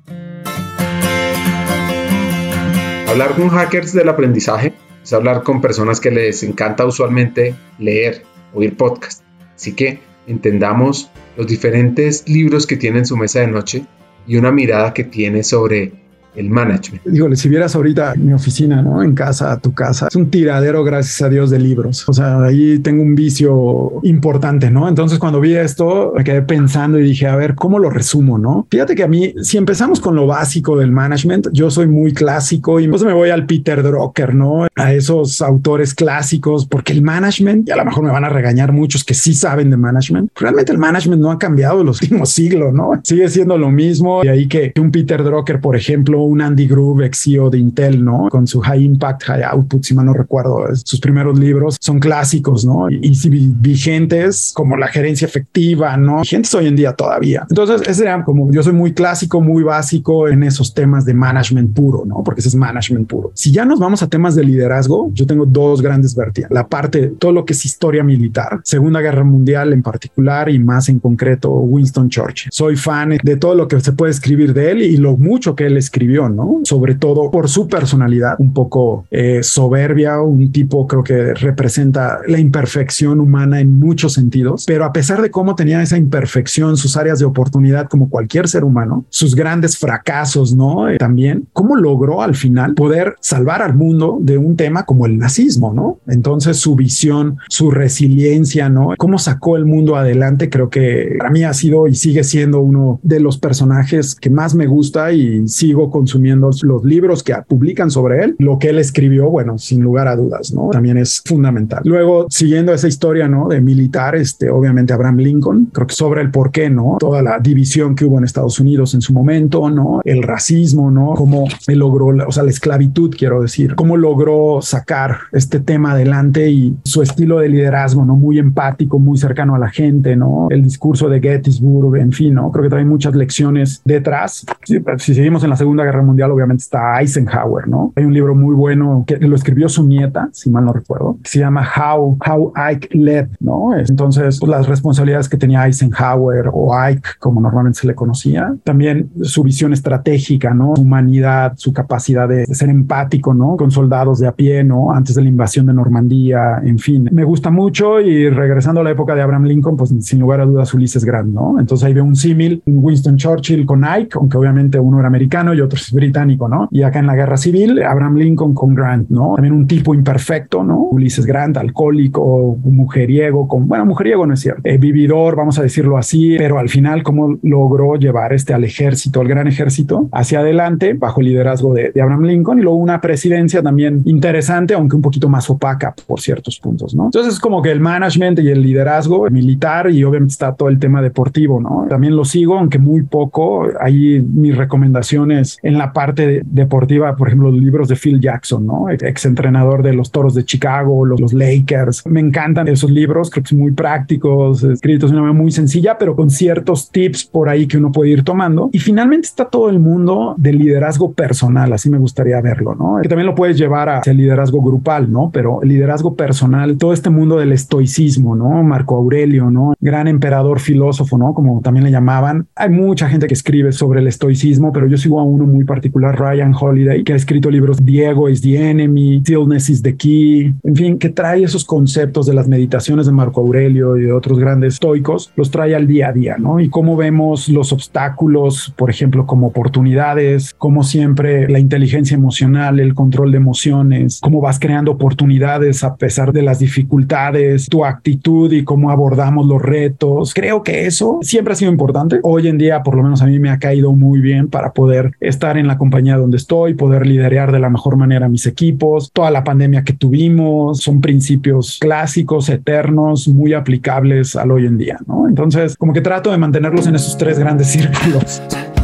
[3.09, 8.77] Hablar con hackers del aprendizaje es hablar con personas que les encanta usualmente leer, oír
[8.77, 9.23] podcast.
[9.57, 13.87] Así que entendamos los diferentes libros que tiene en su mesa de noche
[14.27, 15.93] y una mirada que tiene sobre
[16.35, 17.05] el management.
[17.05, 19.03] Dígole, si vieras ahorita mi oficina, ¿no?
[19.03, 22.09] En casa, tu casa, es un tiradero, gracias a Dios, de libros.
[22.09, 24.89] O sea, ahí tengo un vicio importante, ¿no?
[24.89, 28.67] Entonces, cuando vi esto, me quedé pensando y dije, a ver, ¿cómo lo resumo, no?
[28.71, 32.81] Fíjate que a mí, si empezamos con lo básico del management, yo soy muy clásico
[32.81, 34.67] y entonces me voy al Peter Drucker, ¿no?
[34.75, 38.73] A esos autores clásicos, porque el management, y a lo mejor me van a regañar
[38.73, 42.31] muchos que sí saben de management, realmente el management no ha cambiado en los últimos
[42.31, 43.01] siglos, ¿no?
[43.03, 44.25] Sigue siendo lo mismo.
[44.25, 48.05] Y ahí que un Peter Drucker, por ejemplo, un Andy Grove, ex CEO de Intel,
[48.05, 48.29] ¿no?
[48.31, 52.65] Con su High Impact, High Output, si mal no recuerdo, sus primeros libros son clásicos,
[52.65, 52.91] ¿no?
[52.91, 56.21] Y, y vigentes como la gerencia efectiva, ¿no?
[56.21, 57.47] Vigentes hoy en día todavía.
[57.49, 61.75] Entonces, ese era como yo soy muy clásico, muy básico en esos temas de management
[61.75, 62.23] puro, ¿no?
[62.25, 63.31] Porque ese es management puro.
[63.35, 66.55] Si ya nos vamos a temas de liderazgo, yo tengo dos grandes vertientes.
[66.55, 70.89] La parte, todo lo que es historia militar, Segunda Guerra Mundial en particular y más
[70.89, 72.51] en concreto Winston Churchill.
[72.53, 75.67] Soy fan de todo lo que se puede escribir de él y lo mucho que
[75.67, 76.61] él escribió, ¿no?
[76.65, 82.39] Sobre todo por su personalidad, un poco eh, soberbia, un tipo creo que representa la
[82.39, 87.19] imperfección humana en muchos sentidos, pero a pesar de cómo tenía esa imperfección, sus áreas
[87.19, 90.89] de oportunidad como cualquier ser humano, sus grandes fracasos, ¿no?
[90.89, 95.19] Eh, también, ¿cómo logró al final poder salvar al mundo de un tema como el
[95.19, 95.99] nazismo, ¿no?
[96.07, 98.95] Entonces su visión, su resiliencia, ¿no?
[98.97, 103.01] Cómo sacó el mundo adelante, creo que para mí ha sido y sigue siendo uno
[103.03, 108.23] de los personajes que más me gusta y sigo consumiendo los libros que publican sobre
[108.25, 108.37] él.
[108.39, 110.71] Lo que él escribió, bueno, sin lugar a dudas, ¿no?
[110.71, 111.83] También es fundamental.
[111.85, 113.49] Luego, siguiendo esa historia, ¿no?
[113.49, 116.97] De militar, este, obviamente Abraham Lincoln, creo que sobre el por qué, ¿no?
[117.01, 120.01] Toda la división que hubo en Estados Unidos en su momento, ¿no?
[120.05, 121.15] El racismo, ¿no?
[121.15, 126.49] Cómo él logró, o sea, la esclavitud, quiero decir, cómo logró sacar este tema adelante
[126.49, 128.15] y su estilo de liderazgo, ¿no?
[128.15, 130.47] Muy empático, muy cercano a la gente, ¿no?
[130.51, 132.53] El discurso de Gettysburg, en fin, ¿no?
[132.53, 134.47] Creo que trae muchas lecciones detrás.
[134.65, 137.93] Si, si seguimos en la Segunda Guerra Mundial obviamente está Eisenhower, ¿no?
[137.97, 141.31] Hay un libro muy bueno que lo escribió su nieta, si mal no recuerdo, que
[141.31, 143.77] se llama How, How Ike Led, ¿no?
[143.77, 149.11] Entonces, pues, las responsabilidades que tenía Eisenhower o Ike, como normalmente se le conocía, también
[149.23, 150.77] su visión estratégica, ¿no?
[150.77, 153.57] Su humanidad, su capacidad de, ser empático, ¿no?
[153.57, 154.93] Con soldados de a pie, ¿no?
[154.93, 157.09] Antes de la invasión de Normandía, en fin.
[157.13, 160.45] Me gusta mucho y regresando a la época de Abraham Lincoln, pues sin lugar a
[160.45, 161.59] dudas Ulises Grant, ¿no?
[161.59, 165.61] Entonces ahí veo un símil, Winston Churchill con Ike, aunque obviamente uno era americano y
[165.61, 166.69] otro es británico, ¿no?
[166.71, 169.35] Y acá en la guerra civil, Abraham Lincoln con Grant, ¿no?
[169.35, 170.89] También un tipo imperfecto, ¿no?
[170.91, 175.97] Ulises Grant, alcohólico, mujeriego, con, bueno, mujeriego no es cierto, eh, vividor, vamos a decirlo
[175.97, 180.95] así, pero al final cómo logró llevar este al ejército, al gran ejército, hacia adelante
[180.95, 185.29] bajo el liderazgo de, Abraham Lincoln y luego una presidencia también interesante, aunque un poquito
[185.29, 187.07] más opaca por ciertos puntos, ¿no?
[187.07, 190.79] Entonces es como que el management y el liderazgo militar y obviamente está todo el
[190.79, 191.87] tema deportivo, ¿no?
[191.89, 193.67] También lo sigo, aunque muy poco.
[193.81, 198.89] Hay mis recomendaciones en la parte deportiva, por ejemplo, los libros de Phil Jackson, ¿no?
[198.89, 202.07] Ex entrenador de los Toros de Chicago, los, los Lakers.
[202.07, 205.99] Me encantan esos libros, creo que son muy prácticos, escritos de una manera muy sencilla,
[205.99, 208.71] pero con ciertos tips por ahí que uno puede ir tomando.
[208.73, 213.01] Y finalmente está todo el mundo del liderazgo personal, así me gustaría verlo, ¿no?
[213.03, 215.31] Que también lo puedes llevar hacia el liderazgo grupal, ¿no?
[215.31, 218.63] Pero el liderazgo personal, todo este mundo del estoicismo, ¿no?
[218.63, 219.75] Marco Aurelio, ¿no?
[219.81, 221.35] Gran emperador filósofo, ¿no?
[221.35, 222.47] Como también le llamaban.
[222.57, 226.19] Hay mucha gente que escribe sobre el estoicismo, pero yo sigo a uno muy particular,
[226.19, 230.77] Ryan Holiday, que ha escrito libros Diego is the enemy, Stillness is the key, en
[230.77, 234.75] fin, que trae esos conceptos de las meditaciones de Marco Aurelio y de otros grandes
[234.75, 236.61] estoicos, los trae al día a día, ¿no?
[236.61, 242.95] Y cómo vemos los obstáculos, por ejemplo, como oportunidades, como siempre la inteligencia emocional, el
[242.95, 248.65] control de emociones, cómo vas creando oportunidades a pesar de las dificultades, tu actitud y
[248.65, 250.35] cómo abordamos los retos.
[250.35, 252.21] Creo que eso siempre ha sido importante.
[252.23, 255.13] Hoy en día, por lo menos a mí me ha caído muy bien para poder
[255.21, 259.11] estar en la compañía donde estoy, poder liderar de la mejor manera mis equipos.
[259.13, 264.99] Toda la pandemia que tuvimos son principios clásicos, eternos, muy aplicables al hoy en día,
[265.07, 265.29] ¿no?
[265.29, 268.43] Entonces, como que trato de mantenerlos en esos tres grandes círculos.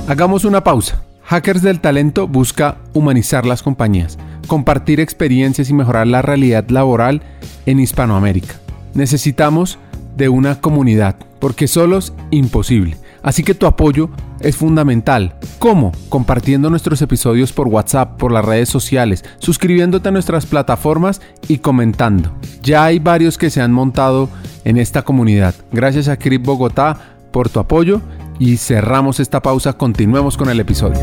[0.08, 1.02] Hagamos una pausa.
[1.24, 7.22] Hackers del Talento busca humanizar las compañías, compartir experiencias y mejorar la realidad laboral
[7.64, 8.54] en Hispanoamérica.
[8.92, 9.78] Necesitamos
[10.16, 12.96] de una comunidad, porque solos imposible.
[13.22, 15.36] Así que tu apoyo es fundamental.
[15.58, 15.92] ¿Cómo?
[16.08, 22.34] Compartiendo nuestros episodios por WhatsApp, por las redes sociales, suscribiéndote a nuestras plataformas y comentando.
[22.62, 24.28] Ya hay varios que se han montado
[24.64, 25.54] en esta comunidad.
[25.72, 28.00] Gracias a Crip Bogotá por tu apoyo
[28.38, 29.74] y cerramos esta pausa.
[29.74, 31.00] Continuemos con el episodio.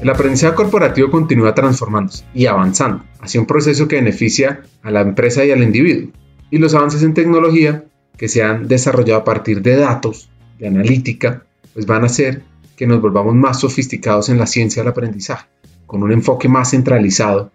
[0.00, 5.44] El aprendizaje corporativo continúa transformándose y avanzando hacia un proceso que beneficia a la empresa
[5.44, 6.12] y al individuo.
[6.50, 7.84] Y los avances en tecnología
[8.16, 11.45] que se han desarrollado a partir de datos, de analítica,
[11.76, 12.42] pues van a hacer
[12.74, 15.46] que nos volvamos más sofisticados en la ciencia del aprendizaje,
[15.84, 17.52] con un enfoque más centralizado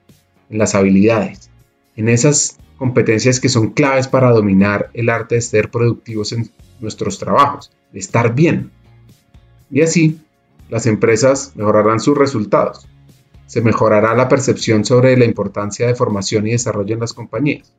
[0.52, 1.50] en las habilidades,
[1.96, 7.18] en esas competencias que son claves para dominar el arte de ser productivos en nuestros
[7.18, 8.70] trabajos, de estar bien.
[9.72, 10.22] Y así,
[10.70, 12.88] las empresas mejorarán sus resultados.
[13.48, 17.74] Se mejorará la percepción sobre la importancia de formación y desarrollo en las compañías.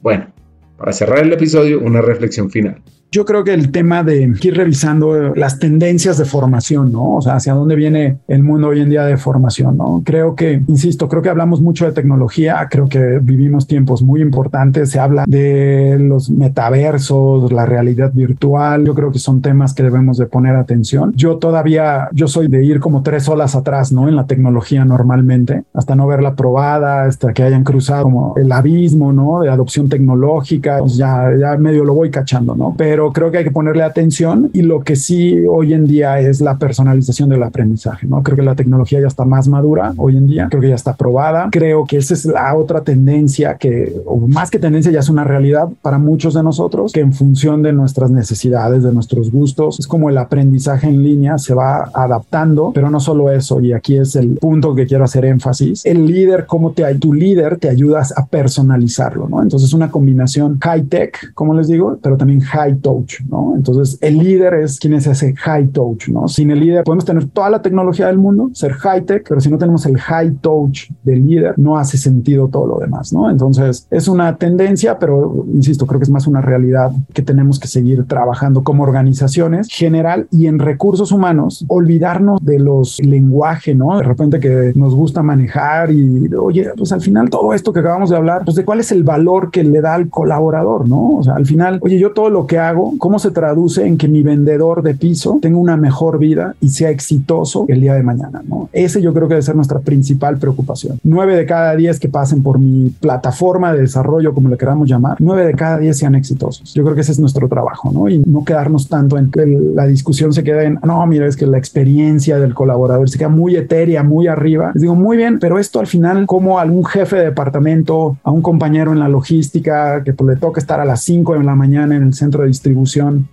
[0.00, 0.32] Bueno,
[0.76, 2.84] para cerrar el episodio, una reflexión final.
[3.10, 7.16] Yo creo que el tema de ir revisando las tendencias de formación, ¿no?
[7.16, 10.02] O sea, hacia dónde viene el mundo hoy en día de formación, ¿no?
[10.04, 14.90] Creo que, insisto, creo que hablamos mucho de tecnología, creo que vivimos tiempos muy importantes,
[14.90, 20.18] se habla de los metaversos, la realidad virtual, yo creo que son temas que debemos
[20.18, 21.14] de poner atención.
[21.16, 24.06] Yo todavía, yo soy de ir como tres olas atrás, ¿no?
[24.06, 29.14] En la tecnología normalmente, hasta no verla probada, hasta que hayan cruzado como el abismo,
[29.14, 29.40] ¿no?
[29.40, 32.74] De adopción tecnológica, pues ya, ya medio lo voy cachando, ¿no?
[32.76, 36.18] Pero pero creo que hay que ponerle atención y lo que sí hoy en día
[36.18, 38.24] es la personalización del aprendizaje, ¿no?
[38.24, 40.96] Creo que la tecnología ya está más madura hoy en día, creo que ya está
[40.96, 45.08] probada, creo que esa es la otra tendencia que, o más que tendencia, ya es
[45.08, 49.78] una realidad para muchos de nosotros, que en función de nuestras necesidades, de nuestros gustos,
[49.78, 53.96] es como el aprendizaje en línea se va adaptando, pero no solo eso, y aquí
[53.96, 58.12] es el punto que quiero hacer énfasis, el líder, cómo te, tu líder te ayudas
[58.18, 59.40] a personalizarlo, ¿no?
[59.40, 63.52] Entonces una combinación high tech, como les digo, pero también high touch, ¿no?
[63.54, 66.26] Entonces, el líder es quien es ese high touch, ¿no?
[66.26, 69.50] Sin el líder podemos tener toda la tecnología del mundo, ser high tech, pero si
[69.50, 73.30] no tenemos el high touch del líder, no hace sentido todo lo demás, ¿no?
[73.30, 77.68] Entonces, es una tendencia, pero insisto, creo que es más una realidad que tenemos que
[77.68, 83.98] seguir trabajando como organizaciones general y en recursos humanos, olvidarnos de los lenguaje, ¿no?
[83.98, 88.10] De repente que nos gusta manejar y, oye, pues al final todo esto que acabamos
[88.10, 91.18] de hablar, pues de cuál es el valor que le da al colaborador, ¿no?
[91.18, 93.98] O sea, al final, oye, yo todo lo que hago hago, cómo se traduce en
[93.98, 98.02] que mi vendedor de piso tenga una mejor vida y sea exitoso el día de
[98.02, 98.68] mañana, ¿no?
[98.72, 100.98] Ese yo creo que debe ser nuestra principal preocupación.
[101.02, 105.16] Nueve de cada diez que pasen por mi plataforma de desarrollo, como le queramos llamar,
[105.18, 106.74] nueve de cada diez sean exitosos.
[106.74, 108.08] Yo creo que ese es nuestro trabajo, ¿no?
[108.08, 111.46] Y no quedarnos tanto en que la discusión se quede en, no, mira, es que
[111.46, 114.72] la experiencia del colaborador se queda muy etérea, muy arriba.
[114.74, 118.42] Les digo, muy bien, pero esto al final, como algún jefe de departamento, a un
[118.42, 121.96] compañero en la logística que pues, le toca estar a las 5 de la mañana
[121.96, 122.48] en el centro de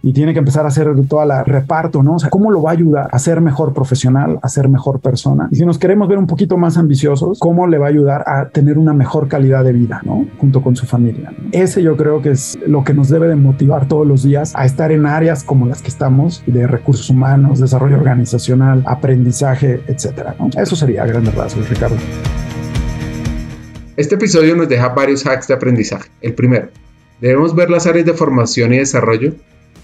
[0.04, 2.16] y tiene que empezar a hacer toda la reparto, ¿no?
[2.16, 5.48] O sea, ¿cómo lo va a ayudar a ser mejor profesional, a ser mejor persona?
[5.52, 8.50] Y si nos queremos ver un poquito más ambiciosos, ¿cómo le va a ayudar a
[8.50, 10.26] tener una mejor calidad de vida, ¿no?
[10.40, 11.34] Junto con su familia.
[11.52, 14.66] Ese yo creo que es lo que nos debe de motivar todos los días a
[14.66, 20.36] estar en áreas como las que estamos de recursos humanos, desarrollo organizacional, aprendizaje, etcétera.
[20.40, 20.50] ¿no?
[20.56, 21.96] Eso sería a grandes rasgos, Ricardo.
[23.98, 26.10] Este episodio nos deja varios hacks de aprendizaje.
[26.22, 26.68] El primero,
[27.22, 29.34] debemos ver las áreas de formación y desarrollo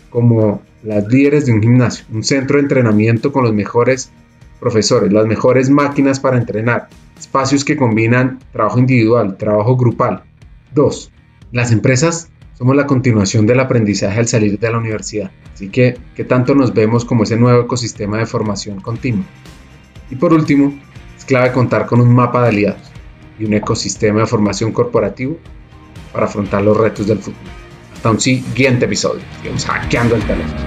[0.09, 4.11] como las líderes de un gimnasio, un centro de entrenamiento con los mejores
[4.59, 10.23] profesores, las mejores máquinas para entrenar, espacios que combinan trabajo individual, trabajo grupal.
[10.73, 11.11] 2.
[11.51, 16.23] Las empresas somos la continuación del aprendizaje al salir de la universidad, así que ¿qué
[16.23, 19.25] tanto nos vemos como ese nuevo ecosistema de formación continua?
[20.11, 20.77] Y por último,
[21.17, 22.91] es clave contar con un mapa de aliados
[23.39, 25.37] y un ecosistema de formación corporativo
[26.11, 27.39] para afrontar los retos del fútbol.
[27.93, 30.59] Hasta un siguiente episodio, digamos, hackeando el teléfono.